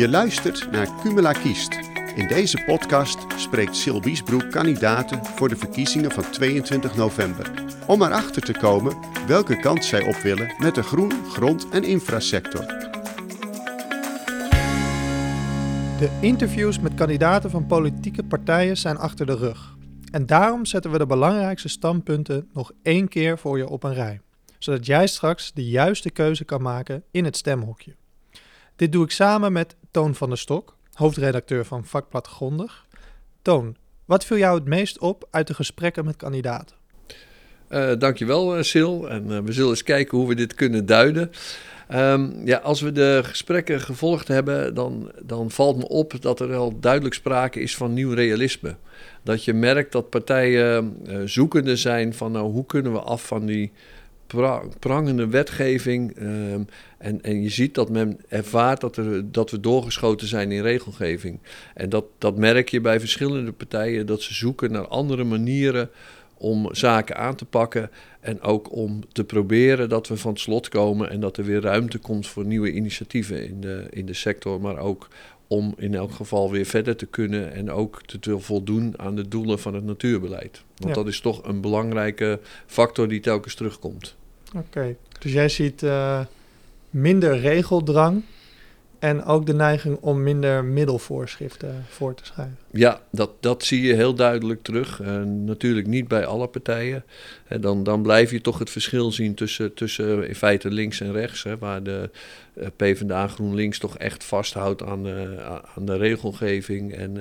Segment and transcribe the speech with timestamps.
[0.00, 1.78] Je luistert naar Cumula Kiest.
[2.14, 7.50] In deze podcast spreekt Sil Wiesbroek kandidaten voor de verkiezingen van 22 november.
[7.86, 8.96] Om erachter te komen
[9.26, 12.66] welke kant zij op willen met de groen, grond en infrasector.
[15.98, 19.76] De interviews met kandidaten van politieke partijen zijn achter de rug.
[20.10, 24.20] En daarom zetten we de belangrijkste standpunten nog één keer voor je op een rij.
[24.58, 27.98] Zodat jij straks de juiste keuze kan maken in het stemhokje.
[28.80, 32.86] Dit doe ik samen met Toon van der Stok, hoofdredacteur van Vakblad Grondig.
[33.42, 36.76] Toon, wat viel jou het meest op uit de gesprekken met kandidaten?
[37.70, 38.94] Uh, dankjewel, uh, Sil.
[39.08, 41.30] En uh, we zullen eens kijken hoe we dit kunnen duiden.
[41.94, 46.48] Um, ja, als we de gesprekken gevolgd hebben, dan, dan valt me op dat er
[46.48, 48.76] wel duidelijk sprake is van nieuw realisme.
[49.22, 53.72] Dat je merkt dat partijen zoekende zijn van nou, hoe kunnen we af van die
[54.78, 56.20] prangende wetgeving.
[56.20, 56.66] Um,
[56.98, 61.38] en, en je ziet dat men ervaart dat, er, dat we doorgeschoten zijn in regelgeving.
[61.74, 65.90] En dat, dat merk je bij verschillende partijen, dat ze zoeken naar andere manieren
[66.36, 67.90] om zaken aan te pakken.
[68.20, 71.60] En ook om te proberen dat we van het slot komen en dat er weer
[71.60, 74.60] ruimte komt voor nieuwe initiatieven in de, in de sector.
[74.60, 75.08] Maar ook
[75.46, 79.58] om in elk geval weer verder te kunnen en ook te voldoen aan de doelen
[79.58, 80.62] van het natuurbeleid.
[80.76, 84.16] Want dat is toch een belangrijke factor die telkens terugkomt.
[84.54, 86.20] Oké, dus jij ziet uh,
[86.90, 88.22] minder regeldrang
[89.00, 92.56] en ook de neiging om minder middelvoorschriften voor te schrijven.
[92.70, 95.00] Ja, dat, dat zie je heel duidelijk terug.
[95.00, 97.04] Uh, natuurlijk niet bij alle partijen.
[97.60, 101.42] Dan, dan blijf je toch het verschil zien tussen, tussen in feite links en rechts.
[101.42, 102.10] Hè, waar de
[102.54, 107.16] uh, PvdA GroenLinks toch echt vasthoudt aan, uh, aan de regelgeving en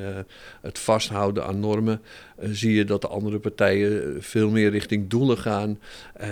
[0.62, 2.02] het vasthouden aan normen.
[2.42, 5.80] zie je dat de andere partijen veel meer richting doelen gaan.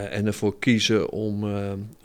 [0.10, 1.40] en ervoor kiezen om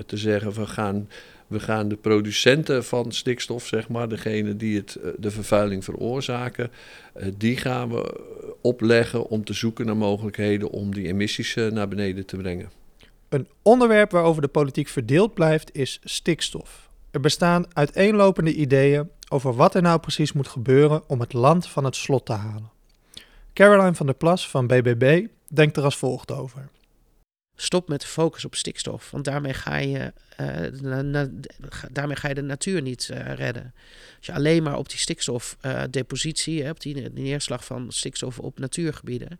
[0.06, 1.08] te zeggen: we gaan
[1.52, 6.70] we gaan de producenten van stikstof, zeg maar, degene die het, eh, de vervuiling veroorzaken,
[7.14, 8.20] eh, die gaan we
[8.60, 12.70] opleggen om te zoeken naar mogelijkheden om die emissies eh, naar beneden te brengen.
[13.28, 16.90] Een onderwerp waarover de politiek verdeeld blijft is stikstof.
[17.10, 21.84] Er bestaan uiteenlopende ideeën over wat er nou precies moet gebeuren om het land van
[21.84, 22.70] het slot te halen.
[23.52, 26.68] Caroline van der Plas van BBB denkt er als volgt over.
[27.62, 31.24] Stop met de focus op stikstof, want daarmee ga je, uh,
[31.92, 33.74] daarmee ga je de natuur niet uh, redden.
[34.16, 39.38] Als je alleen maar op die stikstofdepositie, uh, op die neerslag van stikstof op natuurgebieden,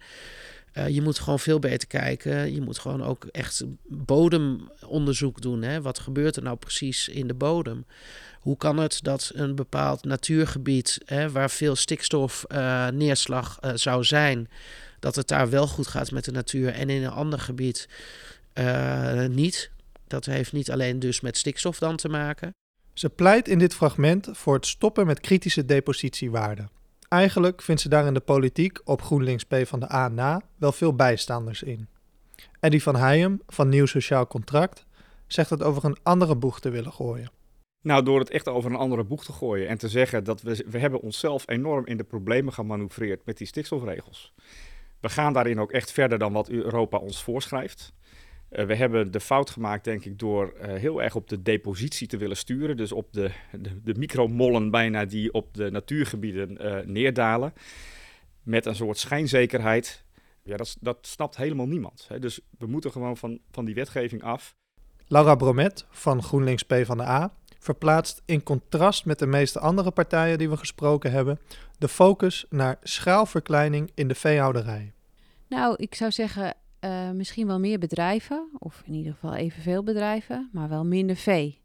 [0.89, 2.55] je moet gewoon veel beter kijken.
[2.55, 5.63] Je moet gewoon ook echt bodemonderzoek doen.
[5.63, 5.83] Hè?
[5.83, 7.87] Wat gebeurt er nou precies in de bodem?
[8.41, 14.49] Hoe kan het dat een bepaald natuurgebied, hè, waar veel stikstofneerslag zou zijn,
[15.03, 17.89] dat het daar wel goed gaat met de natuur en in een ander gebied
[18.55, 19.71] uh, niet.
[20.07, 22.55] Dat heeft niet alleen dus met stikstof dan te maken.
[22.93, 26.71] Ze pleit in dit fragment voor het stoppen met kritische depositiewaarden.
[27.09, 30.73] Eigenlijk vindt ze daar in de politiek op GroenLinks P van de A na wel
[30.73, 31.89] veel bijstanders in.
[32.61, 34.87] Eddie van Heijem van Nieuw Sociaal Contract
[35.27, 37.31] zegt het over een andere boeg te willen gooien.
[37.83, 40.65] Nou, door het echt over een andere boeg te gooien en te zeggen dat we,
[40.71, 44.33] we hebben onszelf enorm in de problemen gemanoeuvreerd met die stikstofregels.
[45.03, 47.93] We gaan daarin ook echt verder dan wat Europa ons voorschrijft.
[48.51, 52.07] Uh, we hebben de fout gemaakt, denk ik, door uh, heel erg op de depositie
[52.07, 52.77] te willen sturen.
[52.77, 53.31] Dus op de,
[53.61, 57.53] de, de micromollen bijna die op de natuurgebieden uh, neerdalen.
[58.43, 60.05] Met een soort schijnzekerheid.
[60.43, 62.05] Ja, dat, dat snapt helemaal niemand.
[62.09, 62.19] Hè.
[62.19, 64.57] Dus we moeten gewoon van, van die wetgeving af.
[65.07, 69.91] Laura Bromet van GroenLinks P van de A verplaatst in contrast met de meeste andere
[69.91, 71.39] partijen die we gesproken hebben
[71.79, 74.93] de focus naar schaalverkleining in de veehouderij.
[75.49, 80.49] Nou, ik zou zeggen uh, misschien wel meer bedrijven, of in ieder geval evenveel bedrijven,
[80.53, 81.61] maar wel minder vee.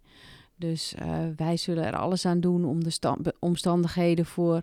[0.56, 4.62] Dus uh, wij zullen er alles aan doen om de omstandigheden voor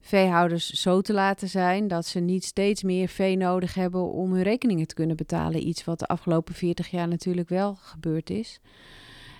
[0.00, 4.42] veehouders zo te laten zijn dat ze niet steeds meer vee nodig hebben om hun
[4.42, 5.66] rekeningen te kunnen betalen.
[5.66, 8.60] Iets wat de afgelopen 40 jaar natuurlijk wel gebeurd is.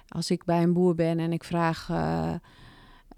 [0.08, 1.88] Als ik bij een boer ben en ik vraag.
[1.90, 2.34] Uh,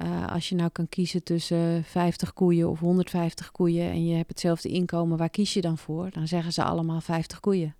[0.04, 4.28] uh, als je nou kan kiezen tussen 50 koeien of 150 koeien en je hebt
[4.28, 6.10] hetzelfde inkomen, waar kies je dan voor?
[6.10, 7.74] Dan zeggen ze allemaal 50 koeien.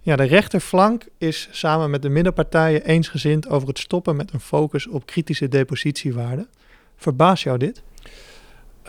[0.00, 4.86] Ja, de rechterflank is samen met de middenpartijen eensgezind over het stoppen met een focus
[4.86, 6.48] op kritische depositiewaarden.
[6.96, 7.82] Verbaast jou dit?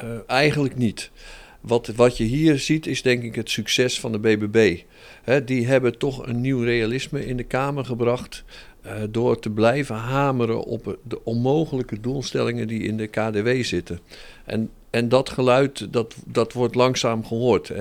[0.04, 1.12] Uh, eigenlijk niet.
[1.60, 4.81] Wat, wat je hier ziet is denk ik het succes van de BBB.
[5.24, 8.44] He, die hebben toch een nieuw realisme in de Kamer gebracht.
[8.85, 13.99] Uh, door te blijven hameren op de onmogelijke doelstellingen die in de KDW zitten.
[14.45, 17.71] En en dat geluid, dat, dat wordt langzaam gehoord.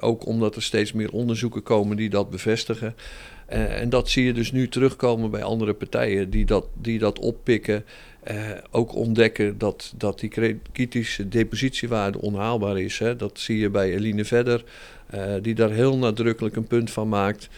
[0.00, 2.94] ook omdat er steeds meer onderzoeken komen die dat bevestigen.
[3.46, 7.84] en dat zie je dus nu terugkomen bij andere partijen die dat, die dat oppikken.
[8.70, 12.98] ook ontdekken dat, dat die kritische depositiewaarde onhaalbaar is.
[12.98, 13.16] Hè.
[13.16, 14.64] Dat zie je bij Eline Vedder,
[15.42, 17.48] die daar heel nadrukkelijk een punt van maakt.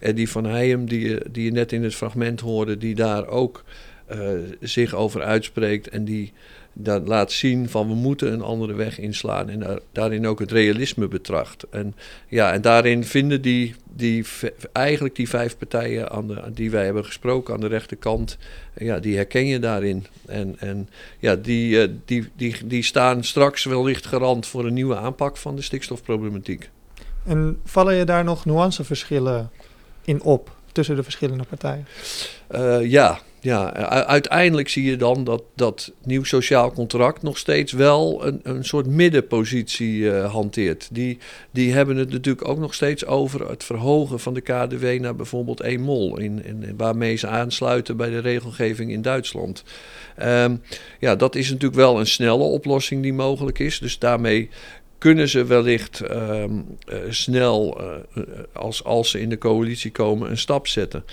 [0.00, 3.64] En die van Heijem, die die je net in het fragment hoorde, die daar ook
[4.12, 4.18] uh,
[4.60, 5.88] zich over uitspreekt.
[5.88, 6.32] En die
[6.72, 9.48] dat laat zien van we moeten een andere weg inslaan.
[9.48, 11.66] En daar, daarin ook het realisme betracht.
[11.70, 11.94] En,
[12.28, 14.24] ja, en daarin vinden die, die,
[14.72, 18.38] eigenlijk die vijf partijen aan de, die wij hebben gesproken aan de rechterkant,
[18.76, 20.06] ja, die herken je daarin.
[20.26, 20.88] En, en
[21.18, 25.56] ja, die, uh, die, die, die staan straks wellicht garant voor een nieuwe aanpak van
[25.56, 26.70] de stikstofproblematiek.
[27.24, 29.50] En vallen je daar nog nuanceverschillen
[30.04, 31.86] in op tussen de verschillende partijen?
[32.50, 33.72] Uh, ja, ja,
[34.04, 38.86] uiteindelijk zie je dan dat dat nieuw sociaal contract nog steeds wel een, een soort
[38.86, 40.88] middenpositie uh, hanteert.
[40.92, 41.18] Die,
[41.50, 45.60] die hebben het natuurlijk ook nog steeds over het verhogen van de KDW naar bijvoorbeeld
[45.60, 49.64] 1 mol, in, in, waarmee ze aansluiten bij de regelgeving in Duitsland.
[50.22, 50.62] Um,
[50.98, 53.78] ja, dat is natuurlijk wel een snelle oplossing die mogelijk is.
[53.78, 54.50] Dus daarmee
[55.00, 56.52] kunnen ze wellicht ehm,
[56.86, 57.80] eh, snel,
[58.14, 61.04] uh, als, als ze in de coalitie komen, een stap zetten.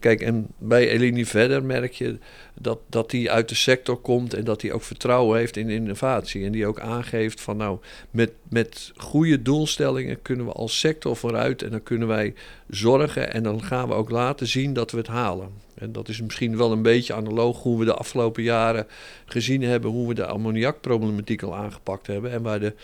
[0.00, 2.18] Kijk, en bij Elini Verder merk je
[2.54, 6.44] dat, dat die uit de sector komt en dat hij ook vertrouwen heeft in innovatie.
[6.44, 7.78] En die ook aangeeft van nou,
[8.10, 12.34] met, met goede doelstellingen kunnen we als sector vooruit en dan kunnen wij
[12.68, 15.48] zorgen en dan gaan we ook laten zien dat we het halen.
[15.74, 18.86] En dat is misschien wel een beetje analoog hoe we de afgelopen jaren
[19.24, 22.74] gezien hebben hoe we de ammoniakproblematiek al aangepakt hebben en waar de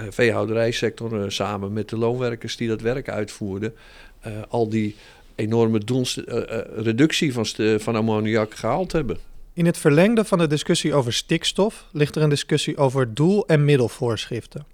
[0.00, 3.74] uh, veehouderijsector uh, samen met de loonwerkers die dat werk uitvoerden,
[4.48, 4.96] al die
[5.38, 5.80] enorme
[6.74, 7.46] reductie van,
[7.80, 9.18] van ammoniak gehaald hebben.
[9.52, 13.64] In het verlengde van de discussie over stikstof ligt er een discussie over doel- en
[13.64, 14.66] middelvoorschriften.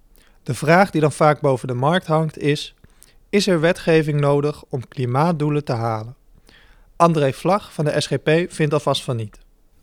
[0.43, 2.75] De vraag die dan vaak boven de markt hangt is:
[3.29, 6.17] is er wetgeving nodig om klimaatdoelen te halen?
[6.97, 9.39] André Vlag van de SGP vindt alvast van niet.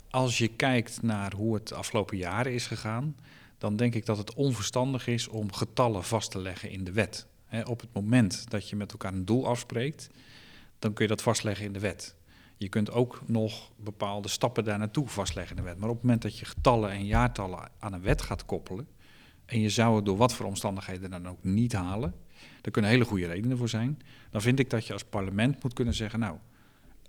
[0.10, 3.16] Als je kijkt naar hoe het de afgelopen jaren is gegaan,
[3.58, 7.26] dan denk ik dat het onverstandig is om getallen vast te leggen in de wet.
[7.64, 10.10] op het moment dat je met elkaar een doel afspreekt,
[10.82, 12.16] dan kun je dat vastleggen in de wet.
[12.58, 15.80] Je kunt ook nog bepaalde stappen daar naartoe vastleggen in de wet.
[15.80, 18.88] Maar op het moment dat je getallen en jaartallen aan een wet gaat koppelen,
[19.46, 22.14] en je zou het door wat voor omstandigheden dan ook niet halen,
[22.62, 25.74] daar kunnen hele goede redenen voor zijn, dan vind ik dat je als parlement moet
[25.74, 26.38] kunnen zeggen, nou,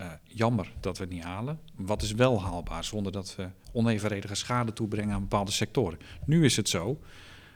[0.01, 1.59] uh, jammer dat we het niet halen.
[1.75, 5.99] Wat is wel haalbaar zonder dat we onevenredige schade toebrengen aan bepaalde sectoren?
[6.25, 6.99] Nu is het zo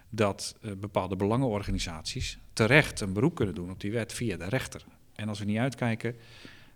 [0.10, 4.86] dat uh, bepaalde belangenorganisaties terecht een beroep kunnen doen op die wet via de rechter.
[5.18, 6.16] En als we niet uitkijken,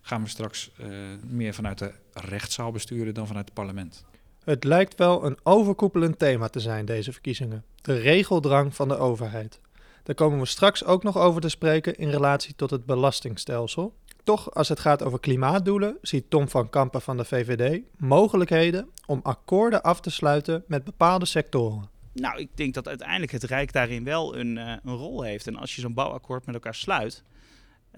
[0.00, 0.86] gaan we straks uh,
[1.26, 4.04] meer vanuit de rechtszaal besturen dan vanuit het parlement.
[4.44, 7.64] Het lijkt wel een overkoepelend thema te zijn, deze verkiezingen.
[7.82, 9.60] De regeldrang van de overheid.
[10.02, 13.94] Daar komen we straks ook nog over te spreken in relatie tot het belastingstelsel.
[14.24, 19.20] Toch, als het gaat over klimaatdoelen, ziet Tom van Kampen van de VVD mogelijkheden om
[19.22, 21.90] akkoorden af te sluiten met bepaalde sectoren.
[22.12, 25.46] Nou, ik denk dat uiteindelijk het Rijk daarin wel een, uh, een rol heeft.
[25.46, 27.22] En als je zo'n bouwakkoord met elkaar sluit,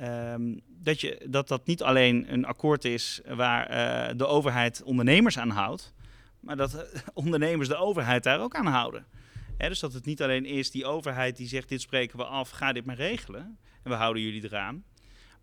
[0.01, 5.39] um, dat, je, dat dat niet alleen een akkoord is waar uh, de overheid ondernemers
[5.39, 5.95] aan houdt,
[6.41, 9.07] maar dat ondernemers de overheid daar ook aan houden.
[9.57, 12.51] Hè, dus dat het niet alleen is die overheid die zegt: dit spreken we af,
[12.51, 13.59] ga dit maar regelen.
[13.83, 14.85] En we houden jullie eraan.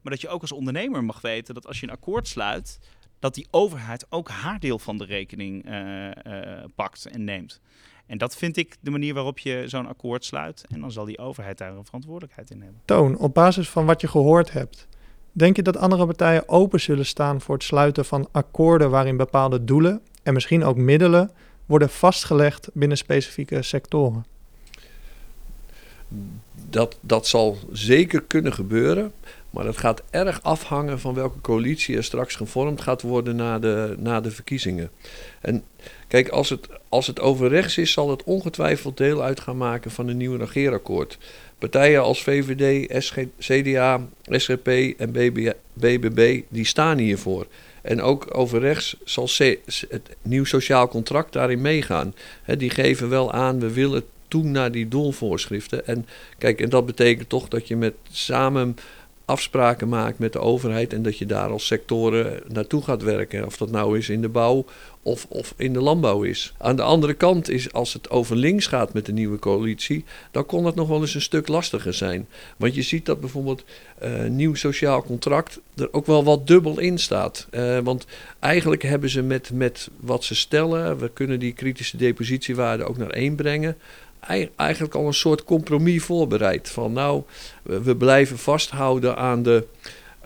[0.01, 2.79] Maar dat je ook als ondernemer mag weten dat als je een akkoord sluit,
[3.20, 7.62] dat die overheid ook haar deel van de rekening uh, pakt en neemt.
[8.12, 10.65] En dat vind ik de manier waarop je zo'n akkoord sluit.
[10.70, 12.82] En dan zal die overheid daar een verantwoordelijkheid in hebben.
[12.86, 14.88] Toon, op basis van wat je gehoord hebt,
[15.32, 19.63] denk je dat andere partijen open zullen staan voor het sluiten van akkoorden waarin bepaalde
[19.63, 21.32] doelen en misschien ook middelen
[21.65, 24.25] worden vastgelegd binnen specifieke sectoren?
[26.70, 29.12] Dat, dat zal zeker kunnen gebeuren.
[29.51, 33.96] Maar dat gaat erg afhangen van welke coalitie er straks gevormd gaat worden na de,
[34.00, 34.91] na de verkiezingen.
[35.41, 35.63] En
[36.08, 39.91] kijk, als het, als het over rechts is, zal het ongetwijfeld deel uit gaan maken
[39.91, 41.17] van een nieuw regeerakkoord.
[41.58, 42.88] Partijen als VVD,
[43.39, 44.67] CDA, SGP
[44.98, 45.12] en
[45.74, 47.48] BBB, die staan hiervoor.
[47.81, 49.27] En ook over rechts zal
[49.89, 52.15] het nieuw sociaal contract daarin meegaan.
[52.58, 55.88] die geven wel aan, we willen toe naar die doelvoorschriften.
[55.88, 56.05] En
[56.38, 58.75] kijk, en dat betekent toch dat je met samen
[59.32, 63.46] afspraken maakt met de overheid en dat je daar als sectoren naartoe gaat werken.
[63.46, 64.66] Of dat nou is in de bouw
[65.04, 66.54] of, of in de landbouw is.
[66.58, 70.46] Aan de andere kant is als het over links gaat met de nieuwe coalitie, dan
[70.46, 72.28] kon dat nog wel eens een stuk lastiger zijn.
[72.58, 73.64] Want je ziet dat bijvoorbeeld
[74.04, 77.48] uh, nieuw sociaal contract er ook wel wat dubbel in staat.
[77.52, 78.06] Uh, want
[78.40, 83.10] eigenlijk hebben ze met, met wat ze stellen, we kunnen die kritische depositiewaarde ook naar
[83.10, 83.78] één brengen
[84.56, 86.70] eigenlijk al een soort compromis voorbereid.
[86.70, 87.24] Van nou,
[87.63, 89.68] we blijven vasthouden aan de,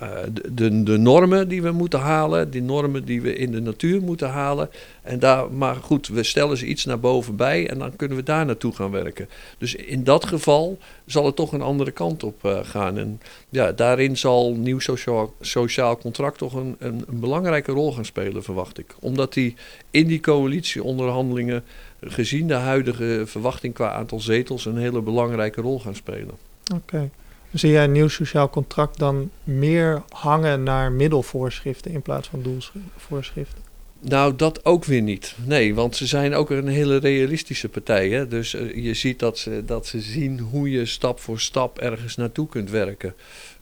[0.04, 0.10] uh,
[0.52, 4.30] de, de, normen die we moeten halen, die normen die we in de natuur moeten
[4.30, 4.70] halen.
[5.02, 8.24] En daar, maar goed, we stellen ze iets naar boven bij en dan kunnen we
[8.24, 9.30] daar naartoe gaan werken.
[9.58, 12.98] Dus in dat geval zal het toch een andere kant op uh, gaan.
[12.98, 18.44] En ja, daarin zal nieuw sociaal, sociaal contract toch een, een belangrijke rol gaan spelen,
[18.44, 18.96] verwacht ik.
[19.00, 19.56] Omdat die
[19.92, 21.64] in die coalitieonderhandelingen
[22.02, 26.36] gezien de huidige verwachting qua aantal zetels een hele belangrijke rol gaan spelen.
[26.74, 27.10] Oké.
[27.54, 33.64] Zie jij een nieuw sociaal contract dan meer hangen naar middelvoorschriften in plaats van doelvoorschriften?
[34.00, 35.36] Nou, dat ook weer niet.
[35.46, 38.28] Nee, want ze zijn ook een hele realistische partij.
[38.28, 42.16] Dus uh, je ziet dat ze, dat ze zien hoe je stap voor stap ergens
[42.16, 43.14] naartoe kunt werken.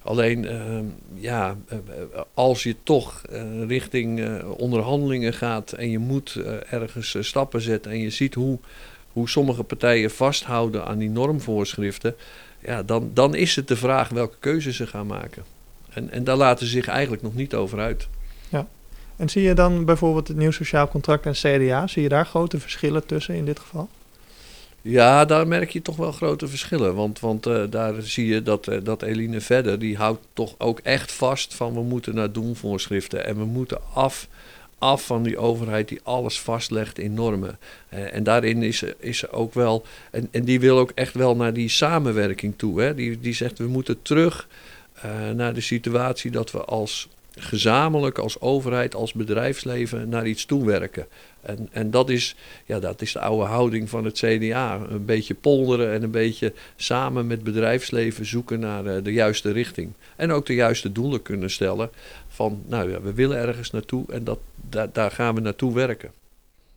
[0.02, 0.80] Alleen, uh,
[1.14, 1.78] ja, uh,
[2.34, 3.22] als je toch
[3.68, 8.60] richting onderhandelingen gaat en je moet ergens stappen zetten en je ziet hoe,
[9.12, 12.16] hoe sommige partijen vasthouden aan die normvoorschriften,
[12.66, 15.44] ja, dan, dan is het de vraag welke keuze ze gaan maken.
[15.90, 18.08] En, en daar laten ze zich eigenlijk nog niet over uit.
[18.50, 18.68] Ja.
[19.16, 22.60] En zie je dan bijvoorbeeld het nieuw sociaal contract en CDA, zie je daar grote
[22.60, 23.90] verschillen tussen in dit geval?
[24.82, 26.96] Ja, daar merk je toch wel grote verschillen.
[26.96, 30.80] Want, want uh, daar zie je dat, uh, dat Eline verder, die houdt toch ook
[30.80, 33.26] echt vast van we moeten naar doelvoorschriften.
[33.26, 34.28] En we moeten af,
[34.84, 37.58] af van die overheid die alles vastlegt in normen.
[37.94, 41.36] Uh, en daarin is is ze ook wel, en, en die wil ook echt wel
[41.36, 42.82] naar die samenwerking toe.
[42.82, 42.96] Hè.
[42.96, 44.48] Die, die zegt we moeten terug
[45.36, 51.08] naar de situatie dat we als gezamenlijk als overheid, als bedrijfsleven naar iets toe werken.
[51.44, 52.36] En, en dat, is,
[52.66, 54.76] ja, dat is de oude houding van het CDA.
[54.90, 59.94] Een beetje polderen en een beetje samen met bedrijfsleven zoeken naar uh, de juiste richting.
[60.16, 61.90] En ook de juiste doelen kunnen stellen
[62.28, 66.12] van, nou ja, we willen ergens naartoe en dat, daar, daar gaan we naartoe werken.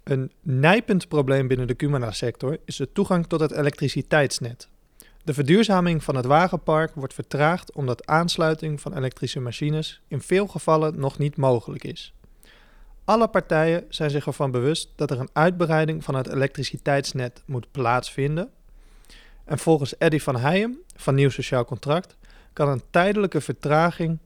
[0.02, 4.68] Een nijpend probleem binnen de Cumana-sector is de toegang tot het elektriciteitsnet.
[5.24, 11.00] De verduurzaming van het wagenpark wordt vertraagd omdat aansluiting van elektrische machines in veel gevallen
[11.00, 12.12] nog niet mogelijk is.
[13.06, 18.50] Alle partijen zijn zich ervan bewust dat er een uitbreiding van het elektriciteitsnet moet plaatsvinden.
[19.44, 22.16] En volgens Eddy van Heijem van Nieuw Sociaal Contract
[22.52, 24.18] kan een tijdelijke vertraging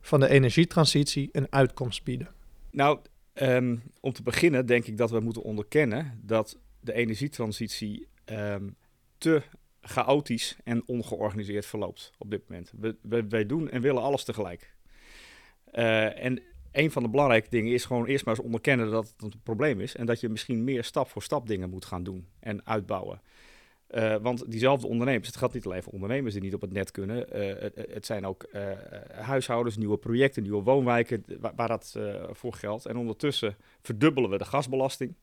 [0.00, 2.28] van de energietransitie een uitkomst bieden.
[2.70, 2.98] Nou,
[3.34, 8.76] um, om te beginnen denk ik dat we moeten onderkennen dat de energietransitie um,
[9.18, 9.42] te
[9.80, 12.72] chaotisch en ongeorganiseerd verloopt op dit moment.
[12.80, 14.74] We, wij doen en willen alles tegelijk.
[15.72, 16.42] Uh, en
[16.74, 19.80] een van de belangrijke dingen is gewoon eerst maar eens onderkennen dat het een probleem
[19.80, 19.96] is.
[19.96, 23.20] En dat je misschien meer stap voor stap dingen moet gaan doen en uitbouwen.
[23.90, 26.90] Uh, want diezelfde ondernemers, het gaat niet alleen voor ondernemers die niet op het net
[26.90, 27.16] kunnen.
[27.16, 28.70] Uh, het, zijn ook uh,
[29.10, 31.98] huishoudens, nieuwe projecten, nieuwe woonwijken waar, waar dat
[32.30, 32.86] voor geldt.
[32.86, 35.14] En ondertussen verdubbelen we de gasbelasting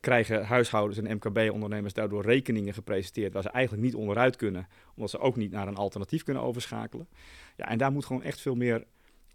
[0.00, 5.18] krijgen huishoudens en MKB-ondernemers daardoor rekeningen gepresenteerd waar ze eigenlijk niet onderuit kunnen, omdat ze
[5.18, 7.08] ook niet naar een alternatief kunnen overschakelen.
[7.56, 8.84] Ja, en daar moet gewoon echt veel meer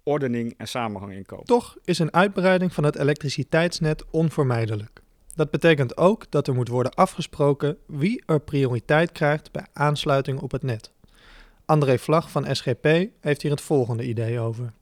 [0.04, 1.46] ordening en samenhang in komen.
[1.46, 5.02] Toch is een uitbreiding van het elektriciteitsnet onvermijdelijk.
[5.36, 10.52] Dat betekent ook dat er moet worden afgesproken wie er prioriteit krijgt bij aansluiting op
[10.52, 10.92] het net.
[11.66, 12.86] André Vlag van SGP
[13.20, 14.74] heeft hier het volgende idee over.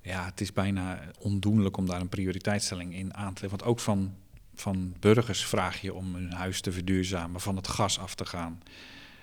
[0.00, 3.58] Ja, het is bijna ondoenlijk om daar een prioriteitsstelling in aan te leggen.
[3.58, 4.14] Want ook van
[4.60, 8.62] van burgers vraag je om hun huis te verduurzamen, van het gas af te gaan.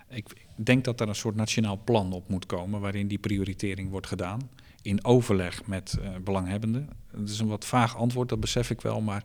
[0.09, 4.07] Ik denk dat er een soort nationaal plan op moet komen waarin die prioritering wordt
[4.07, 4.49] gedaan.
[4.81, 6.89] In overleg met uh, belanghebbenden.
[7.11, 9.01] Dat is een wat vaag antwoord, dat besef ik wel.
[9.01, 9.23] Maar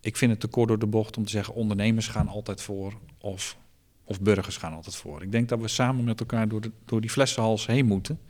[0.00, 2.94] ik vind het te kort door de bocht om te zeggen: ondernemers gaan altijd voor
[3.18, 3.56] of,
[4.04, 5.22] of burgers gaan altijd voor.
[5.22, 8.20] Ik denk dat we samen met elkaar door, door die flessenhals heen moeten.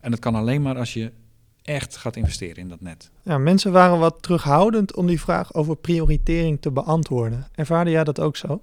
[0.00, 1.12] En dat kan alleen maar als je
[1.66, 3.10] echt gaat investeren in dat net.
[3.22, 7.46] Ja, mensen waren wat terughoudend om die vraag over prioritering te beantwoorden.
[7.54, 8.60] Ervaarde jij dat ook zo?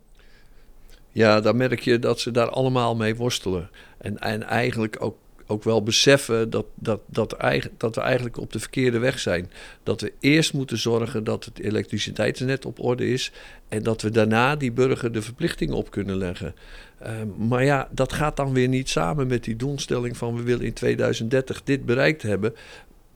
[1.14, 3.70] Ja, dan merk je dat ze daar allemaal mee worstelen.
[3.98, 5.18] En, en eigenlijk ook,
[5.48, 7.36] ook wel beseffen dat, dat, dat,
[7.78, 9.52] dat we eigenlijk op de verkeerde weg zijn.
[9.84, 13.32] Dat we eerst moeten zorgen dat het elektriciteitsnet op orde is.
[13.70, 16.56] En dat we daarna die burger de verplichtingen op kunnen leggen.
[17.04, 17.10] Uh,
[17.48, 20.74] maar ja, dat gaat dan weer niet samen met die doelstelling van we willen in
[20.74, 22.54] 2030 dit bereikt hebben.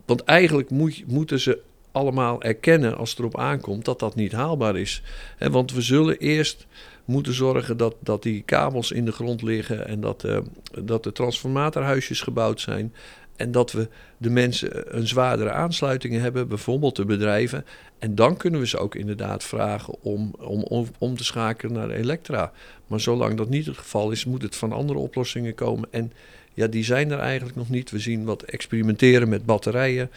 [0.08, 1.60] Want eigenlijk moet, moeten ze
[1.92, 5.02] allemaal erkennen als het erop aankomt dat dat niet haalbaar is.
[5.40, 6.68] Want we zullen eerst
[7.06, 10.38] moeten zorgen dat, dat die kabels in de grond liggen en dat, uh,
[10.84, 12.94] dat de transformatorhuisjes gebouwd zijn.
[13.36, 13.88] En dat we
[14.18, 17.66] de mensen een zwaardere aansluitingen hebben, bijvoorbeeld de bedrijven.
[18.00, 21.90] En dan kunnen we ze ook inderdaad vragen om, om, om, om te schakelen naar
[21.90, 22.52] elektra.
[22.88, 25.88] Maar zolang dat niet het geval is, moet het van andere oplossingen komen.
[25.92, 26.12] En
[26.58, 27.92] ja, die zijn er eigenlijk nog niet.
[27.92, 30.12] We zien wat experimenteren met batterijen.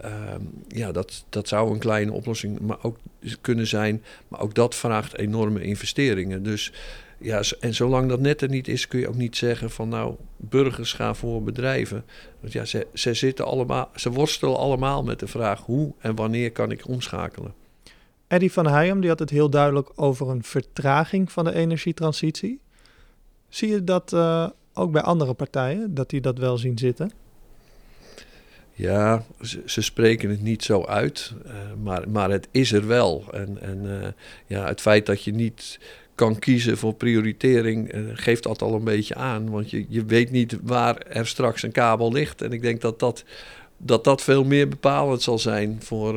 [0.00, 2.98] Ehm, ja, dat, dat zou een kleine oplossing maar ook
[3.40, 4.02] kunnen zijn.
[4.28, 6.42] Maar ook dat vraagt enorme investeringen.
[6.42, 6.72] Dus
[7.18, 10.14] ja, en zolang dat net er niet is, kun je ook niet zeggen van nou,
[10.36, 12.04] burgers gaan voor bedrijven.
[12.40, 16.52] Want ja, ze, ze, zitten allemaal, ze worstelen allemaal met de vraag hoe en wanneer
[16.52, 17.54] kan ik omschakelen.
[18.26, 22.60] Eddie van Heijem die had het heel duidelijk over een vertraging van de energietransitie.
[23.48, 27.10] Zie je dat uh, ook bij andere partijen, dat die dat wel zien zitten?
[28.72, 29.24] Ja,
[29.64, 31.52] ze, spreken het niet zo uit, uh,
[31.82, 33.24] maar, maar het is er wel.
[33.32, 34.06] En, en uh,
[34.46, 35.78] ja, het feit dat je niet
[36.14, 39.50] kan kiezen voor prioritering, uh, geeft dat al een beetje aan.
[39.50, 42.42] Want je, je weet niet waar er straks een kabel ligt.
[42.42, 43.24] En ik denk dat dat,
[43.76, 46.12] dat, dat veel meer bepalend zal zijn voor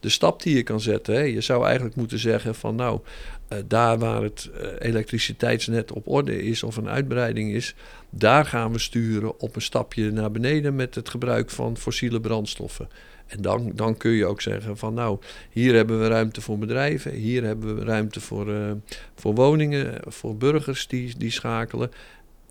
[0.00, 1.14] de stap die je kan zetten.
[1.14, 1.20] Hè.
[1.20, 3.00] Je zou eigenlijk moeten zeggen van nou,
[3.48, 7.74] uh, daar waar het uh, elektriciteitsnet op orde is of een uitbreiding is,
[8.10, 12.88] daar gaan we sturen op een stapje naar beneden met het gebruik van fossiele brandstoffen.
[13.26, 15.18] En dan, dan kun je ook zeggen van nou,
[15.50, 18.70] hier hebben we ruimte voor bedrijven, hier hebben we ruimte voor, uh,
[19.14, 21.90] voor woningen, voor burgers die, die schakelen.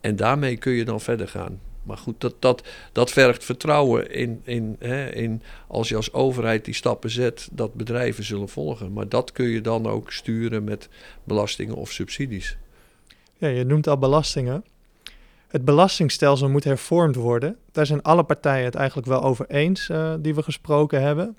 [0.01, 1.59] En daarmee kun je dan verder gaan.
[1.85, 6.65] Maar goed, dat, dat, dat vergt vertrouwen in, in, hè, in als je als overheid
[6.65, 8.93] die stappen zet, dat bedrijven zullen volgen.
[8.93, 10.89] Maar dat kun je dan ook sturen met
[11.23, 12.57] belastingen of subsidies.
[13.37, 14.63] Ja, je noemt al belastingen.
[15.47, 17.57] Het belastingstelsel moet hervormd worden.
[17.71, 21.37] Daar zijn alle partijen het eigenlijk wel over eens uh, die we gesproken hebben.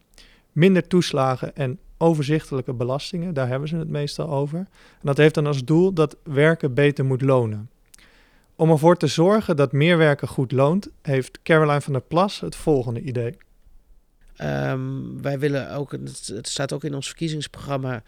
[0.53, 4.59] Minder toeslagen en overzichtelijke belastingen, daar hebben ze het meestal over.
[4.59, 4.67] En
[5.03, 7.71] dat heeft dan als doel dat werken beter moet lonen.
[8.57, 12.57] Om ervoor te zorgen dat meer werken goed loont, heeft Caroline van der Plas het
[12.57, 13.37] volgende idee.
[14.43, 15.93] Um, wij willen ook,
[16.27, 18.03] het staat ook in ons verkiezingsprogramma,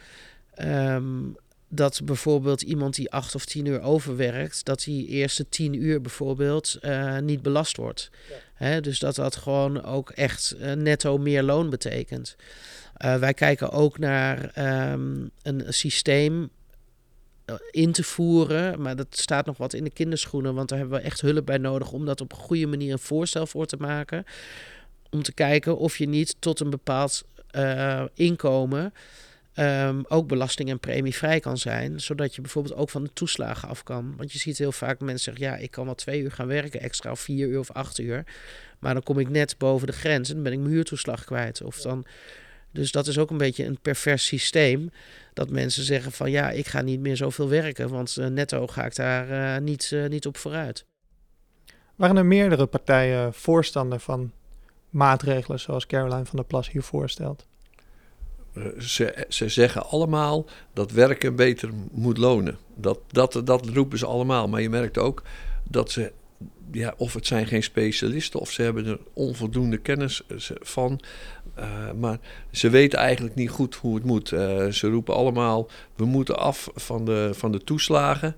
[0.59, 1.37] um,
[1.69, 6.79] dat bijvoorbeeld iemand die acht of tien uur overwerkt, dat die eerste tien uur bijvoorbeeld
[6.81, 8.11] uh, niet belast wordt.
[8.59, 8.81] Ja.
[8.81, 12.37] Dus dat dat gewoon ook echt uh, netto meer loon betekent.
[13.05, 14.53] Uh, wij kijken ook naar
[14.93, 16.51] um, een systeem
[17.71, 18.83] in te voeren.
[18.83, 21.59] Maar dat staat nog wat in de kinderschoenen, want daar hebben we echt hulp bij
[21.59, 24.25] nodig om dat op een goede manier een voorstel voor te maken.
[25.11, 27.25] Om te kijken of je niet tot een bepaald
[27.57, 28.93] uh, inkomen
[29.59, 32.01] um, ook belasting en premievrij kan zijn.
[32.01, 34.15] Zodat je bijvoorbeeld ook van de toeslagen af kan.
[34.17, 36.81] Want je ziet heel vaak mensen zeggen, ja, ik kan wel twee uur gaan werken
[36.81, 38.25] extra, of vier uur of acht uur.
[38.79, 41.63] Maar dan kom ik net boven de grens en dan ben ik mijn huurtoeslag kwijt.
[41.63, 42.05] Of dan...
[42.71, 44.91] Dus dat is ook een beetje een pervers systeem.
[45.33, 48.85] Dat mensen zeggen van ja, ik ga niet meer zoveel werken, want uh, netto ga
[48.85, 50.85] ik daar uh, niet, uh, niet op vooruit.
[51.97, 54.33] Waren er meerdere partijen voorstander van
[54.91, 57.47] maatregelen zoals Caroline van der Plas hier voorstelt?
[58.79, 62.59] Ze, ze zeggen allemaal dat werken beter moet lonen.
[62.75, 64.49] Dat, dat, dat roepen ze allemaal.
[64.49, 65.23] Maar je merkt ook
[65.69, 66.13] dat ze
[66.73, 70.23] ja, of het zijn geen specialisten of ze hebben er onvoldoende kennis
[70.61, 71.01] van.
[71.59, 72.19] Uh, maar
[72.51, 74.31] ze weten eigenlijk niet goed hoe het moet.
[74.31, 78.37] Uh, ze roepen allemaal, we moeten af van de, van de toeslagen.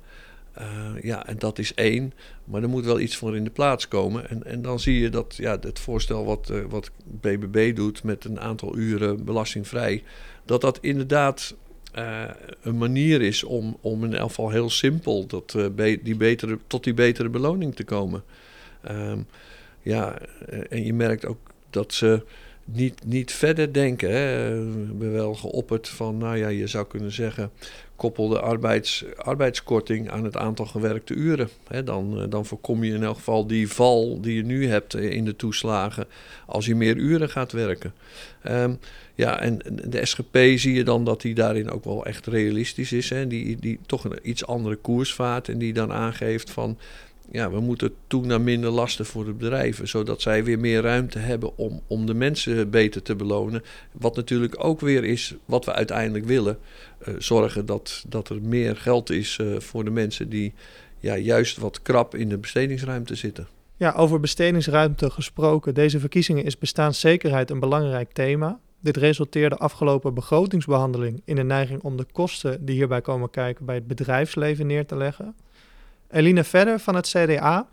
[0.59, 2.13] Uh, ja, en dat is één.
[2.45, 4.29] Maar er moet wel iets voor in de plaats komen.
[4.29, 8.41] En, en dan zie je dat ja, het voorstel wat, wat BBB doet met een
[8.41, 10.03] aantal uren belastingvrij...
[10.45, 11.55] dat dat inderdaad
[12.63, 15.57] een manier is om, om in elk geval heel simpel dat,
[16.03, 18.23] die betere, tot die betere beloning te komen.
[18.91, 19.27] Um,
[19.83, 20.19] ja,
[20.69, 21.39] en je merkt ook
[21.71, 22.23] dat ze
[22.65, 24.11] niet, niet verder denken.
[24.11, 24.49] Hè.
[24.65, 27.51] We hebben wel geopperd van, nou ja, je zou kunnen zeggen,
[27.97, 31.49] koppel de arbeids, arbeidskorting aan het aantal gewerkte uren.
[31.69, 31.85] Hè.
[31.85, 35.37] Dan, dan voorkom je in elk geval die val die je nu hebt in de
[35.37, 36.07] toeslagen
[36.47, 37.93] als je meer uren gaat werken.
[38.49, 38.79] Um,
[39.21, 43.11] ja, en de SGP zie je dan dat die daarin ook wel echt realistisch is.
[43.11, 43.27] Hè.
[43.27, 46.79] Die, die toch een iets andere koers vaart en die dan aangeeft van
[47.31, 51.19] ja, we moeten toe naar minder lasten voor de bedrijven, zodat zij weer meer ruimte
[51.19, 53.63] hebben om, om de mensen beter te belonen.
[53.93, 56.59] Wat natuurlijk ook weer is wat we uiteindelijk willen:
[57.09, 60.53] uh, zorgen dat, dat er meer geld is uh, voor de mensen die
[60.99, 63.47] ja, juist wat krap in de bestedingsruimte zitten.
[63.77, 65.75] Ja, over bestedingsruimte gesproken.
[65.75, 68.59] Deze verkiezingen is bestaanszekerheid een belangrijk thema.
[68.81, 73.75] Dit resulteerde afgelopen begrotingsbehandeling in de neiging om de kosten die hierbij komen kijken bij
[73.75, 75.35] het bedrijfsleven neer te leggen.
[76.11, 77.69] Eline Verder van het CDA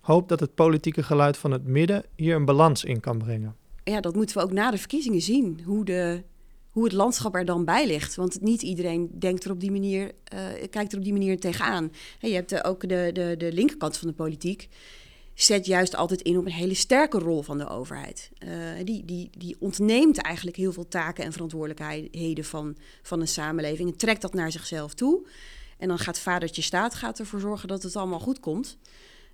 [0.00, 3.56] hoopt dat het politieke geluid van het midden hier een balans in kan brengen.
[3.84, 5.60] ja, dat moeten we ook na de verkiezingen zien.
[5.64, 6.22] Hoe, de,
[6.70, 8.14] hoe het landschap er dan bij ligt.
[8.14, 11.92] Want niet iedereen denkt er op die manier, uh, kijkt er op die manier tegenaan.
[12.20, 14.68] En je hebt ook de, de, de linkerkant van de politiek
[15.34, 18.30] zet juist altijd in op een hele sterke rol van de overheid.
[18.44, 18.50] Uh,
[18.84, 23.96] die, die, die ontneemt eigenlijk heel veel taken en verantwoordelijkheden van, van een samenleving en
[23.96, 25.26] trekt dat naar zichzelf toe.
[25.82, 28.78] En dan gaat vadertje staat gaat ervoor zorgen dat het allemaal goed komt.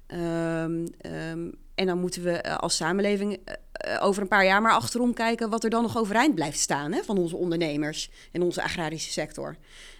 [0.06, 4.72] Um, um, en dan moeten we uh, als samenleving uh, over een paar jaar maar
[4.72, 8.62] achterom kijken wat er dan nog overeind blijft staan hè, van onze ondernemers en onze
[8.62, 9.56] agrarische sector.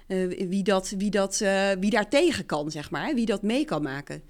[0.06, 1.38] wie, dat, wie, dat,
[1.78, 4.22] wie daar tegen kan, zeg maar, wie dat mee kan maken.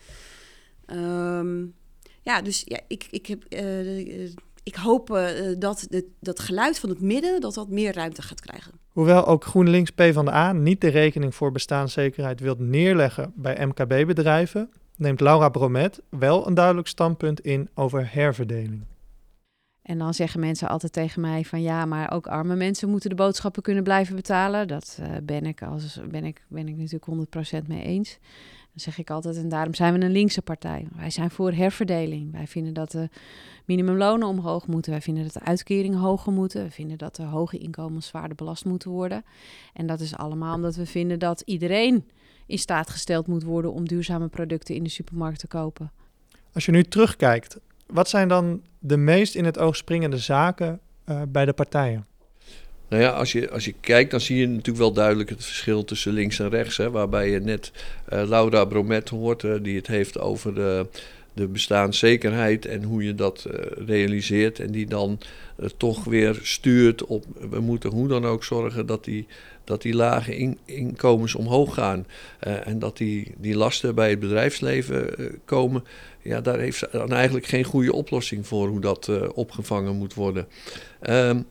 [0.86, 1.74] Um,
[2.22, 3.44] ja, dus ja, ik, ik, heb,
[4.62, 5.06] ik hoop
[5.58, 8.72] dat de, dat geluid van het midden dat dat meer ruimte gaat krijgen.
[8.98, 15.48] Hoewel ook GroenLinks PvdA niet de rekening voor bestaanszekerheid wilt neerleggen bij MKB-bedrijven, neemt Laura
[15.48, 18.84] Bromet wel een duidelijk standpunt in over herverdeling.
[19.88, 23.16] En dan zeggen mensen altijd tegen mij van ja, maar ook arme mensen moeten de
[23.16, 24.68] boodschappen kunnen blijven betalen.
[24.68, 28.18] Dat uh, ben, ik als, ben, ik, ben ik natuurlijk 100% mee eens
[28.80, 30.86] zeg ik altijd, en daarom zijn we een linkse partij.
[30.96, 32.32] Wij zijn voor herverdeling.
[32.32, 33.08] Wij vinden dat de
[33.64, 34.92] minimumlonen omhoog moeten.
[34.92, 36.64] Wij vinden dat de uitkeringen hoger moeten.
[36.64, 39.24] We vinden dat de hoge inkomens zwaarder belast moeten worden.
[39.72, 42.08] En dat is allemaal omdat we vinden dat iedereen
[42.46, 45.92] in staat gesteld moet worden om duurzame producten in de supermarkt te kopen.
[46.52, 47.58] Als je nu terugkijkt,
[47.92, 52.06] wat zijn dan de meest in het oog springende zaken uh, bij de partijen?
[52.88, 55.84] Nou ja, als je, als je kijkt, dan zie je natuurlijk wel duidelijk het verschil
[55.84, 56.76] tussen links en rechts.
[56.76, 57.72] Hè, waarbij je net
[58.12, 60.86] uh, Laura Bromet hoort, uh, die het heeft over de,
[61.32, 63.46] de bestaanszekerheid en hoe je dat
[63.86, 64.60] realiseert.
[64.60, 65.18] En die dan
[65.76, 69.26] toch weer stuurt op, we moeten hoe dan ook zorgen dat die,
[69.68, 72.06] dat die lage in, inkomens omhoog gaan.
[72.38, 75.84] en dat die, die lasten bij het bedrijfsleven komen.
[76.22, 80.46] Ja, daar heeft ze dan eigenlijk geen goede oplossing voor hoe dat opgevangen moet worden.
[81.10, 81.46] Um,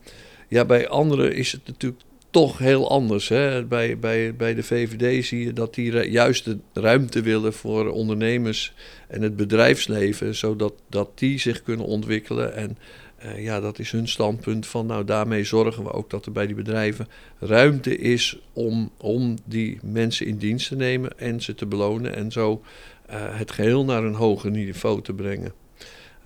[0.47, 3.30] ja, bij anderen is het natuurlijk toch heel anders.
[3.30, 3.65] Hè?
[3.65, 8.73] Bij, bij, bij de VVD zie je dat die juist de ruimte willen voor ondernemers
[9.08, 12.56] en het bedrijfsleven, zodat dat die zich kunnen ontwikkelen.
[12.56, 12.77] En
[13.25, 16.45] uh, ja, dat is hun standpunt van, nou daarmee zorgen we ook dat er bij
[16.45, 17.08] die bedrijven
[17.39, 22.32] ruimte is om, om die mensen in dienst te nemen en ze te belonen en
[22.32, 22.62] zo
[23.10, 25.53] uh, het geheel naar een hoger niveau te brengen.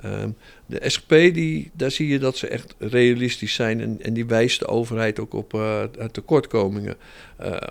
[0.06, 4.25] Um, de SGP, die, daar zie je dat ze echt realistisch zijn en, en die
[4.25, 6.97] wijst de overheid ook op uh, tekortkomingen.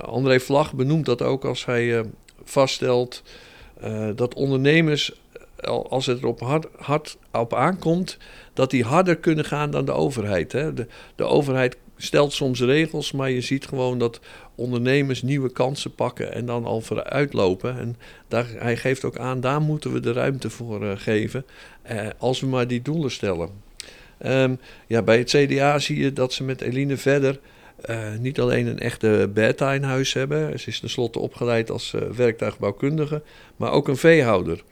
[0.00, 2.04] André Vlag benoemt dat ook als hij
[2.44, 3.22] vaststelt
[4.14, 5.19] dat ondernemers,
[5.66, 8.18] als het er op hard, hard op aankomt,
[8.52, 10.52] dat die harder kunnen gaan dan de overheid.
[10.52, 10.74] Hè.
[10.74, 14.20] De, overheid stelt soms regels, maar je ziet gewoon dat
[14.54, 17.78] ondernemers nieuwe kansen pakken en dan al vooruitlopen.
[17.78, 17.96] En
[18.28, 21.44] daar, hij geeft ook aan, daar moeten we de ruimte voor uh, geven,
[21.90, 23.48] uh, als we maar die doelen stellen.
[24.26, 27.38] Um, ja, bij het CDA zie je dat ze met Eline verder
[27.90, 30.60] uh, niet alleen een echte beta in huis hebben.
[30.60, 33.22] Ze is tenslotte opgeleid als werktuigbouwkundige,
[33.56, 34.62] maar ook een veehouder.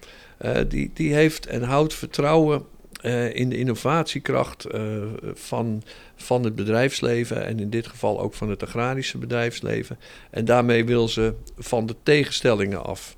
[0.68, 2.64] Die, die heeft en houdt vertrouwen
[3.02, 5.02] uh, in de innovatiekracht uh,
[5.34, 5.82] van,
[6.16, 9.98] van het bedrijfsleven en in dit geval ook van het agrarische bedrijfsleven.
[10.30, 13.16] En daarmee wil ze van de tegenstellingen af.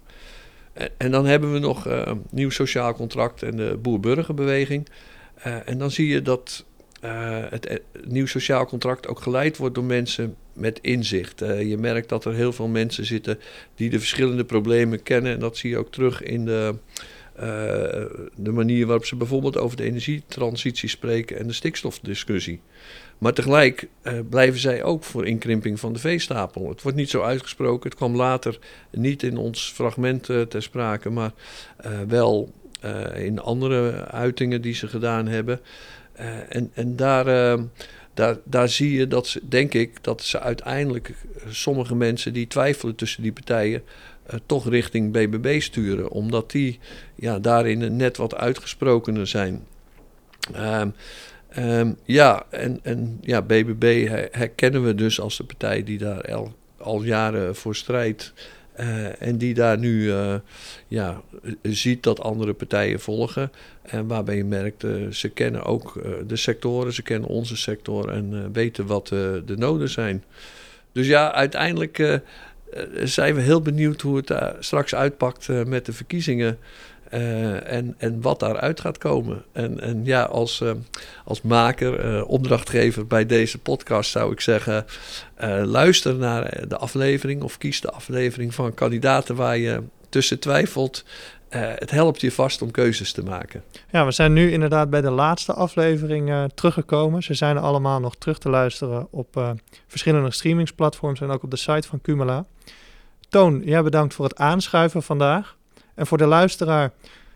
[0.72, 4.88] En, en dan hebben we nog uh, nieuw sociaal contract en de boer-burgerbeweging.
[5.64, 6.64] en dan zie je dat
[7.50, 11.38] het nieuw sociaal contract ook geleid wordt door mensen met inzicht.
[11.38, 13.38] je merkt dat er heel veel mensen zitten
[13.74, 15.32] die de verschillende problemen kennen.
[15.32, 16.74] En dat zie je ook terug in de
[18.34, 22.60] de manier waarop ze bijvoorbeeld over de energietransitie spreken en de stikstofdiscussie.
[23.18, 23.88] Maar tegelijk
[24.30, 26.68] blijven zij ook voor inkrimping van de veestapel.
[26.68, 27.88] Het wordt niet zo uitgesproken.
[27.88, 28.58] Het kwam later
[28.90, 31.32] niet in ons fragment ter sprake, maar
[32.08, 32.52] wel
[33.14, 35.60] in andere uitingen die ze gedaan hebben.
[36.48, 37.58] En, en daar,
[38.14, 41.14] daar, daar zie je dat ze, denk ik, dat ze uiteindelijk
[41.48, 43.82] sommige mensen die twijfelen tussen die partijen
[44.32, 46.10] uh, toch richting BBB sturen.
[46.10, 46.78] Omdat die
[47.14, 49.66] ja, daarin net wat uitgesprokener zijn.
[50.56, 50.94] Um,
[51.58, 56.54] um, ja, en, en ja, BBB herkennen we dus als de partij die daar al,
[56.78, 58.32] al jaren voor strijdt.
[58.80, 60.34] Uh, en die daar nu uh,
[60.88, 61.20] ja,
[61.62, 63.52] ziet dat andere partijen volgen.
[63.82, 68.86] En waarbij je merkt, ze kennen ook de sectoren, ze kennen onze sector en weten
[68.86, 70.24] wat de noden zijn.
[70.92, 72.20] Dus ja, uiteindelijk
[73.04, 76.58] zijn we heel benieuwd hoe het uh, straks uitpakt met de verkiezingen.
[77.10, 79.44] En, en wat daaruit gaat komen.
[79.52, 80.62] En, en ja, als,
[81.24, 84.86] als maker, opdrachtgever bij deze podcast zou ik zeggen:
[85.64, 91.04] luister naar de aflevering of kies de aflevering van kandidaten waar je tussen twijfelt.
[91.48, 93.62] eh, het helpt je vast om keuzes te maken.
[93.90, 97.22] Ja, we zijn nu inderdaad bij de laatste aflevering uh, teruggekomen.
[97.22, 99.50] Ze zijn allemaal nog terug te luisteren op uh,
[99.86, 102.44] verschillende streamingsplatforms en ook op de site van Cumula.
[103.28, 105.56] Toon, jij bedankt voor het aanschuiven vandaag.
[106.00, 106.92] En voor de luisteraar,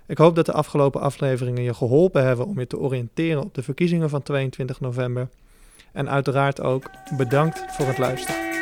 [0.07, 3.63] ik hoop dat de afgelopen afleveringen je geholpen hebben om je te oriënteren op de
[3.63, 5.29] verkiezingen van 22 november.
[5.93, 8.54] En uiteraard ook bedankt voor het luisteren.